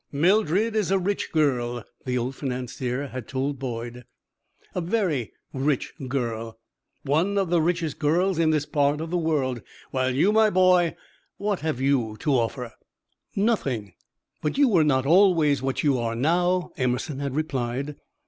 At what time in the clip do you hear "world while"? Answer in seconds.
9.19-10.09